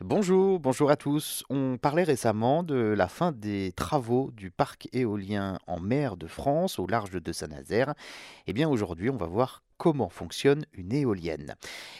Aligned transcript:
Bonjour, 0.00 0.58
bonjour 0.58 0.90
à 0.90 0.96
tous. 0.96 1.44
On 1.50 1.78
parlait 1.78 2.02
récemment 2.02 2.64
de 2.64 2.74
la 2.74 3.06
fin 3.06 3.30
des 3.30 3.70
travaux 3.72 4.32
du 4.32 4.50
parc 4.50 4.88
éolien 4.92 5.60
en 5.68 5.78
mer 5.78 6.16
de 6.16 6.26
France 6.26 6.80
au 6.80 6.88
large 6.88 7.12
de 7.12 7.32
Saint-Nazaire. 7.32 7.94
Eh 8.48 8.52
bien 8.52 8.68
aujourd'hui, 8.68 9.08
on 9.08 9.16
va 9.16 9.26
voir 9.26 9.62
comment 9.76 10.08
fonctionne 10.08 10.66
une 10.72 10.92
éolienne. 10.92 11.54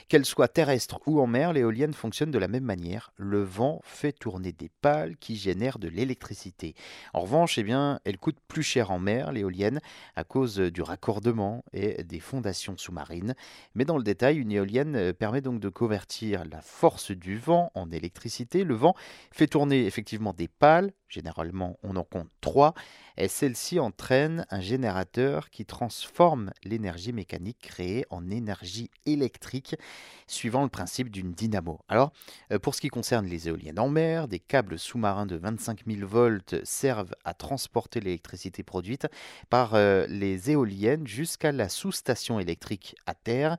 Qu'elle 0.09 0.25
soit 0.25 0.49
terrestre 0.49 1.01
ou 1.07 1.21
en 1.21 1.27
mer, 1.27 1.53
l'éolienne 1.53 1.95
fonctionne 1.95 2.31
de 2.31 2.39
la 2.39 2.49
même 2.49 2.65
manière. 2.65 3.13
Le 3.17 3.43
vent 3.43 3.81
fait 3.85 4.13
tourner 4.13 4.53
des 4.53 4.71
pales 4.81 5.17
qui 5.17 5.37
génèrent 5.37 5.79
de 5.79 5.89
l'électricité. 5.89 6.75
En 7.13 7.21
revanche, 7.21 7.59
eh 7.59 7.63
bien, 7.63 8.01
elle 8.05 8.19
coûte 8.19 8.39
plus 8.49 8.63
cher 8.63 8.91
en 8.91 8.99
mer, 8.99 9.33
l'éolienne, 9.33 9.81
à 10.17 10.25
cause 10.25 10.59
du 10.59 10.83
raccordement 10.83 11.65
et 11.73 12.03
des 12.05 12.21
fondations 12.21 12.77
sous-marines. 12.77 13.35
Mais 13.75 13.85
dans 13.85 13.97
le 13.97 14.05
détail, 14.05 14.39
une 14.39 14.53
éolienne 14.53 14.97
euh, 14.97 15.13
permet 15.13 15.41
donc 15.41 15.61
de 15.61 15.69
convertir 15.69 16.45
la 16.45 16.61
force 16.61 17.11
du 17.11 17.39
vent 17.39 17.71
en 17.75 17.91
électricité. 17.91 18.65
Le 18.65 18.75
vent 18.75 18.95
fait 19.31 19.47
tourner 19.47 19.87
effectivement 19.87 20.33
des 20.33 20.49
pales, 20.49 20.93
généralement 21.15 21.79
on 21.83 21.97
en 21.97 22.05
compte 22.05 22.29
trois, 22.41 22.75
et 23.17 23.29
celle-ci 23.29 23.79
entraîne 23.79 24.45
un 24.51 24.61
générateur 24.61 25.51
qui 25.51 25.65
transforme 25.65 26.51
l'énergie 26.65 27.13
mécanique 27.13 27.59
créée 27.61 28.05
en 28.11 28.29
énergie 28.31 28.91
électrique 29.07 29.77
suivant 30.27 30.63
le 30.63 30.69
principe 30.69 31.11
d'une 31.11 31.33
dynamo. 31.33 31.79
Alors, 31.89 32.13
euh, 32.53 32.59
pour 32.59 32.75
ce 32.75 32.81
qui 32.81 32.89
concerne 32.89 33.27
les 33.27 33.49
éoliennes 33.49 33.79
en 33.79 33.89
mer, 33.89 34.27
des 34.27 34.41
câbles 34.41 34.79
sous-marins 34.79 35.27
de 35.27 35.37
25 35.37 35.83
000 35.87 36.07
volts 36.09 36.57
servent 36.65 37.15
à 37.25 37.35
transporter 37.35 38.01
l'électricité 38.01 38.63
produite 38.63 39.07
par 39.49 39.75
euh, 39.75 40.07
les 40.09 40.51
éoliennes 40.51 41.07
jusqu'à 41.07 41.53
la 41.53 41.69
sous-station 41.69 42.41
électrique 42.41 42.97
à 43.07 43.15
terre. 43.15 43.59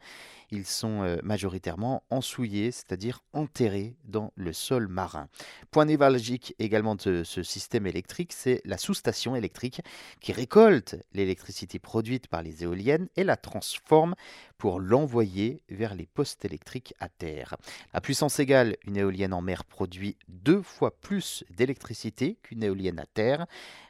Ils 0.52 0.66
sont 0.66 1.03
euh, 1.03 1.17
majoritairement 1.23 2.03
ensouillés, 2.09 2.72
c'est-à-dire 2.72 3.22
enterrés 3.34 3.95
dans 4.06 4.31
le 4.36 4.53
sol 4.53 4.88
marin. 4.88 5.28
Point 5.72 5.86
névralgique 5.86 6.56
également 6.59 6.95
de 6.95 7.23
ce 7.23 7.44
système 7.45 7.88
électrique, 7.88 8.34
c'est 8.34 8.61
la 8.66 8.78
sous-station 8.78 9.36
électrique 9.36 9.81
qui 10.19 10.33
récolte 10.33 10.97
l'électricité 11.14 11.80
produite 11.80 12.28
par 12.28 12.42
les 12.42 12.64
éoliennes 12.64 13.08
et 13.16 13.23
la 13.23 13.38
transforme 13.38 14.16
pour 14.58 14.80
l'envoyer 14.80 15.61
vers 15.70 15.95
les 15.95 16.06
postes 16.06 16.45
électriques 16.45 16.94
à 17.00 17.09
terre. 17.09 17.56
À 17.94 18.02
puissance 18.02 18.39
égale, 18.39 18.78
une 18.86 18.97
éolienne 18.97 19.34
en 19.34 19.42
mer 19.42 19.66
produit 19.66 20.17
deux 20.28 20.62
fois 20.62 21.00
plus 21.00 21.44
d'électricité 21.50 22.38
qu'une 22.42 22.64
éolienne 22.64 23.00
à 23.00 23.06
terre. 23.06 23.45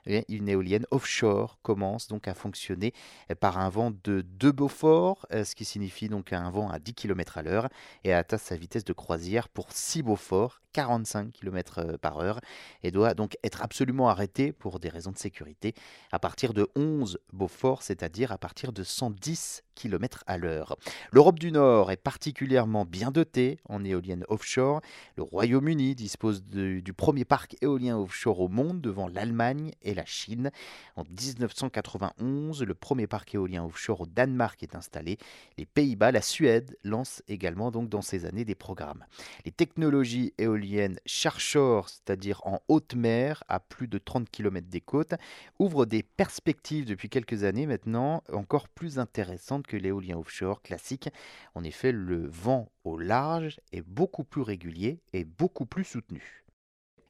une 0.05 0.49
éolienne 0.49 0.85
offshore 0.91 1.59
commence 1.61 2.07
donc 2.07 2.27
à 2.27 2.33
fonctionner 2.33 2.94
par 3.39 3.57
un 3.57 3.69
vent 3.69 3.91
de 4.03 4.22
2 4.22 4.52
Beaufort, 4.52 5.25
euh, 5.31 5.44
ce 5.44 5.55
qui 5.55 5.66
signifie 5.66 6.09
donc 6.09 6.31
un 6.33 6.49
vent 6.49 6.69
à 6.69 6.79
10 6.79 6.94
km 6.94 7.38
à 7.38 7.44
l'heure 7.44 7.69
et 8.03 8.13
atteint 8.13 8.38
sa 8.38 8.55
vitesse 8.55 8.85
de 8.85 8.94
croisière 8.94 9.50
pour 9.50 9.72
6 9.72 10.03
Beaufort, 10.03 10.61
45 10.73 11.31
km 11.31 11.97
par 12.02 12.19
heure, 12.19 12.39
et 12.83 12.91
doit 12.91 13.13
donc 13.13 13.38
être 13.44 13.61
absolument 13.61 14.09
arrêtée 14.09 14.52
pour 14.52 14.79
des 14.79 14.89
raisons 14.89 15.11
de 15.11 15.17
sécurité 15.17 15.73
à 16.11 16.19
partir 16.19 16.53
de 16.53 16.67
11 16.75 17.19
Beaufort, 17.33 17.81
c'est-à-dire 17.81 18.31
à 18.31 18.38
partir 18.38 18.72
de 18.72 18.83
110 18.83 19.64
km 19.75 20.23
à 20.25 20.37
l'heure. 20.37 20.77
L'Europe 21.11 21.39
du 21.39 21.51
Nord 21.51 21.91
est 21.91 21.97
particulièrement 21.97 22.85
bien 22.85 23.11
dotée 23.11 23.59
en 23.69 23.83
éoliennes 23.83 24.25
offshore. 24.29 24.81
Le 25.17 25.23
Royaume-Uni 25.23 25.95
dispose 25.95 26.43
du 26.43 26.93
premier 26.93 27.25
parc 27.25 27.55
éolien 27.61 27.97
offshore 27.97 28.39
au 28.39 28.47
monde 28.47 28.81
devant 28.81 29.07
l'Allemagne 29.07 29.71
et 29.81 29.93
la 29.93 30.05
Chine. 30.05 30.51
En 30.95 31.03
1991, 31.03 32.63
le 32.63 32.73
premier 32.73 33.07
parc 33.07 33.35
éolien 33.35 33.65
offshore 33.65 34.01
au 34.01 34.05
Danemark 34.05 34.63
est 34.63 34.75
installé. 34.75 35.17
Les 35.57 35.65
Pays-Bas, 35.65 36.11
la 36.11 36.21
Suède 36.21 36.77
lancent 36.83 37.21
également 37.27 37.71
donc 37.71 37.89
dans 37.89 38.01
ces 38.01 38.25
années 38.25 38.45
des 38.45 38.55
programmes. 38.55 39.05
Les 39.45 39.51
technologies 39.51 40.33
éoliennes 40.37 40.99
Charshore, 41.05 41.89
c'est-à-dire 41.89 42.41
en 42.45 42.61
haute 42.67 42.95
mer 42.95 43.43
à 43.47 43.59
plus 43.59 43.87
de 43.87 43.97
30 43.97 44.29
km 44.29 44.67
des 44.67 44.81
côtes, 44.81 45.15
ouvrent 45.59 45.85
des 45.85 46.03
perspectives 46.03 46.85
depuis 46.85 47.09
quelques 47.09 47.43
années 47.43 47.65
maintenant 47.65 48.23
encore 48.31 48.69
plus 48.69 49.00
intéressantes 49.00 49.64
que 49.65 49.77
l'éolien 49.77 50.17
offshore 50.17 50.61
classique. 50.61 51.09
En 51.53 51.63
effet, 51.63 51.91
le 51.91 52.27
vent 52.27 52.71
au 52.83 52.97
large 52.97 53.59
est 53.71 53.81
beaucoup 53.81 54.23
plus 54.23 54.41
régulier 54.41 55.01
et 55.13 55.25
beaucoup 55.25 55.65
plus 55.65 55.83
soutenu. 55.83 56.44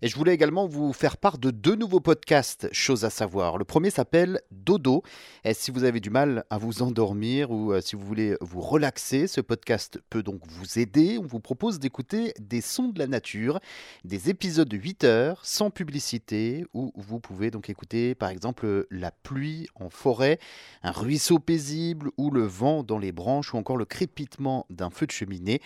Et 0.02 0.10
je 0.10 0.18
voulais 0.18 0.34
également 0.34 0.68
vous 0.68 0.92
faire 0.92 1.16
part 1.16 1.38
de 1.38 1.52
deux 1.52 1.76
nouveaux 1.76 2.02
podcasts, 2.02 2.68
choses 2.74 3.06
à 3.06 3.10
savoir. 3.10 3.58
Le 3.58 3.64
premier 3.64 3.90
s'appelle 3.90 4.42
Dodo. 4.52 5.04
Et 5.46 5.54
si 5.54 5.72
vous 5.72 5.86
avez 5.86 6.02
du 6.02 6.10
mal 6.10 6.44
à 6.50 6.58
vous 6.58 6.82
endormir 6.82 7.50
ou 7.50 7.72
euh, 7.72 7.80
si 7.80 7.96
vous 7.96 8.06
voulez 8.06 8.36
vous 8.42 8.60
relaxer, 8.60 9.26
ce 9.28 9.40
podcast 9.40 10.02
peut 10.10 10.22
donc 10.22 10.42
vous 10.48 10.80
aider. 10.80 11.18
On 11.18 11.26
vous 11.26 11.40
propose 11.40 11.80
d'écouter 11.80 12.34
des 12.42 12.60
sons 12.60 12.90
de 12.90 13.00
la 13.00 13.08
nature, 13.08 13.62
des 14.04 14.30
épisodes 14.30 14.68
de 14.68 14.76
8 14.76 15.06
heures 15.06 15.46
sans 15.46 15.70
publicité 15.70 16.66
où 16.74 16.92
vous 16.98 17.22
pouvez 17.22 17.50
donc 17.50 17.70
écouter 17.70 18.16
par 18.16 18.28
exemple 18.28 18.88
la 18.92 19.12
pluie 19.12 19.70
en 19.76 19.90
forêt, 19.90 20.40
un 20.84 20.92
ruisseau 20.92 21.40
paisible 21.40 22.12
ou 22.18 22.32
le 22.32 22.44
vent 22.44 22.84
dans 22.84 23.00
les 23.00 23.14
branches 23.14 23.54
ou 23.54 23.58
encore 23.58 23.78
le 23.78 23.86
crépitement 23.86 24.66
d'un 24.70 24.90
feu 24.90 25.06
de 25.06 25.12
cheminée. 25.12 25.62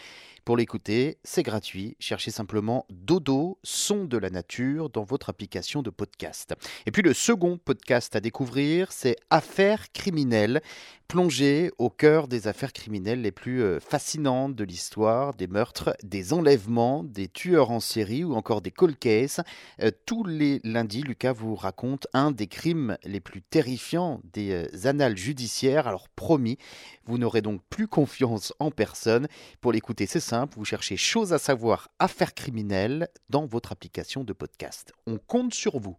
Pour 0.45 0.55
l'écouter, 0.55 1.17
c'est 1.23 1.43
gratuit. 1.43 1.95
Cherchez 1.99 2.31
simplement 2.31 2.85
Dodo, 2.89 3.59
son 3.63 4.05
de 4.05 4.18
la 4.19 4.29
nature 4.29 4.89
dans 4.89 5.03
votre 5.03 5.29
application 5.29 5.81
de 5.81 5.89
podcast. 5.89 6.53
Et 6.85 6.91
puis 6.91 7.01
le 7.01 7.13
second 7.13 7.57
podcast 7.57 8.15
à 8.15 8.19
découvrir, 8.19 8.91
c'est 8.91 9.15
Affaires 9.29 9.91
criminelles 9.91 10.61
plongé 11.09 11.71
au 11.79 11.89
cœur 11.89 12.27
des 12.27 12.47
affaires 12.47 12.71
criminelles 12.71 13.23
les 13.23 13.31
plus 13.31 13.63
euh, 13.63 13.79
fascinantes 13.79 14.55
de 14.55 14.63
l'histoire, 14.63 15.33
des 15.33 15.47
meurtres, 15.47 15.95
des 16.03 16.33
enlèvements, 16.33 17.03
des 17.03 17.27
tueurs 17.27 17.71
en 17.71 17.79
série 17.79 18.23
ou 18.23 18.35
encore 18.35 18.61
des 18.61 18.69
cold 18.69 18.97
cases. 18.97 19.41
Euh, 19.81 19.89
tous 20.05 20.23
les 20.23 20.61
lundis, 20.63 21.01
Lucas 21.01 21.33
vous 21.33 21.55
raconte 21.55 22.05
un 22.13 22.29
des 22.29 22.45
crimes 22.45 22.95
les 23.03 23.19
plus 23.19 23.41
terrifiants 23.41 24.21
des 24.33 24.51
euh, 24.51 24.87
annales 24.87 25.17
judiciaires. 25.17 25.87
Alors 25.87 26.09
promis, 26.09 26.59
vous 27.05 27.17
n'aurez 27.17 27.41
donc 27.41 27.61
plus 27.71 27.87
confiance 27.87 28.53
en 28.59 28.69
personne. 28.69 29.27
Pour 29.61 29.71
l'écouter, 29.71 30.05
c'est 30.05 30.19
simple, 30.19 30.57
vous 30.57 30.65
cherchez 30.65 30.95
choses 30.95 31.33
à 31.33 31.39
savoir, 31.39 31.89
affaires 31.97 32.35
criminelles 32.35 33.07
dans 33.29 33.47
votre 33.47 33.71
application 33.71 34.08
de 34.17 34.33
podcast. 34.33 34.91
On 35.05 35.19
compte 35.19 35.53
sur 35.53 35.79
vous. 35.79 35.97